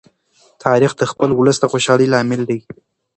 تاریخ 0.63 0.91
د 0.97 1.03
خپل 1.11 1.29
ولس 1.33 1.57
د 1.59 1.63
خوشالۍ 1.71 2.07
لامل 2.13 2.41
دی. 2.49 2.59